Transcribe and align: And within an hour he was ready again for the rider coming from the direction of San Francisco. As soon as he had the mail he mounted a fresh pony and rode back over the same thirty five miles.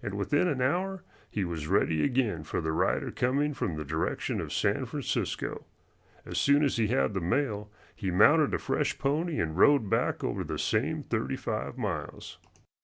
And 0.00 0.14
within 0.14 0.46
an 0.46 0.62
hour 0.62 1.02
he 1.28 1.44
was 1.44 1.66
ready 1.66 2.04
again 2.04 2.44
for 2.44 2.60
the 2.60 2.70
rider 2.70 3.10
coming 3.10 3.52
from 3.52 3.74
the 3.74 3.84
direction 3.84 4.40
of 4.40 4.52
San 4.52 4.84
Francisco. 4.86 5.64
As 6.24 6.38
soon 6.38 6.62
as 6.62 6.76
he 6.76 6.86
had 6.86 7.14
the 7.14 7.20
mail 7.20 7.68
he 7.92 8.12
mounted 8.12 8.54
a 8.54 8.58
fresh 8.58 8.96
pony 8.96 9.40
and 9.40 9.58
rode 9.58 9.90
back 9.90 10.22
over 10.22 10.44
the 10.44 10.56
same 10.60 11.02
thirty 11.02 11.34
five 11.34 11.76
miles. 11.76 12.38